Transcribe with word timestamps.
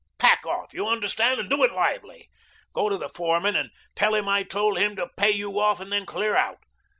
Pack 0.17 0.47
off, 0.47 0.73
you 0.73 0.87
understand 0.87 1.39
and 1.39 1.47
do 1.47 1.63
it 1.63 1.71
lively. 1.71 2.27
Go 2.73 2.89
to 2.89 2.97
the 2.97 3.07
foreman 3.07 3.55
and 3.55 3.69
tell 3.93 4.15
him 4.15 4.27
I 4.27 4.41
told 4.41 4.79
him 4.79 4.95
to 4.95 5.11
pay 5.15 5.29
you 5.29 5.59
off 5.59 5.79
and 5.79 5.91
then 5.91 6.07
clear 6.07 6.35
out. 6.35 6.57